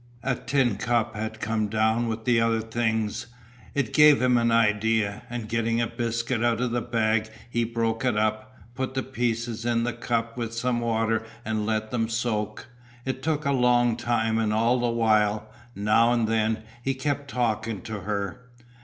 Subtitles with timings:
[0.23, 3.27] A tin cup had come down with the other things,
[3.75, 8.03] it gave him an idea, and getting a biscuit out of the bag he broke
[8.03, 12.65] it up, put the pieces in the cup with some water and let them soak.
[13.05, 17.83] It took a long time and all the while, now and then, he kept talking
[17.83, 18.49] to her.